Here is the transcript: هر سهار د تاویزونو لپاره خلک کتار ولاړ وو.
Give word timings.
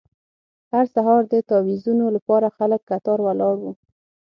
هر 0.71 0.85
سهار 0.95 1.21
د 1.31 1.33
تاویزونو 1.49 2.05
لپاره 2.15 2.55
خلک 2.57 2.81
کتار 2.89 3.19
ولاړ 3.23 3.55
وو. 3.63 3.71